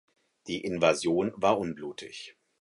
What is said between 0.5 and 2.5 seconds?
Invasion war unblutig.